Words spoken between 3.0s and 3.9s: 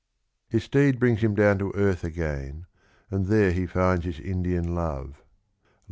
and there he